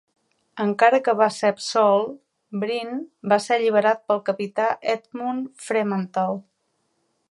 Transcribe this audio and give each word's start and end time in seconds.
Encara 0.63 0.99
que 1.07 1.13
va 1.19 1.27
ser 1.35 1.51
absolt, 1.55 2.17
Brine 2.65 2.99
va 3.35 3.41
ser 3.49 3.59
alliberat 3.61 4.03
pel 4.09 4.25
capità 4.31 4.69
Edmund 4.97 5.67
Fremantle. 5.69 6.31